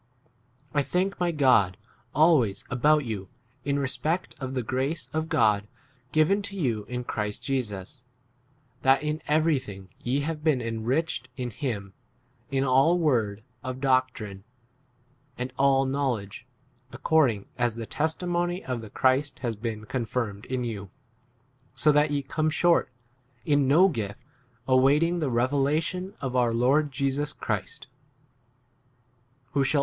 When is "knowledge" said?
15.85-16.47